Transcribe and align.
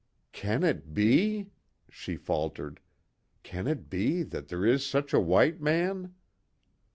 "Can 0.31 0.63
it 0.63 0.95
be?" 0.95 1.51
she 1.87 2.15
faltered, 2.15 2.79
"Can 3.43 3.67
it 3.67 3.87
be 3.87 4.23
that 4.23 4.47
there 4.47 4.65
is 4.65 4.83
such 4.83 5.13
a 5.13 5.19
white 5.19 5.61
man?" 5.61 6.15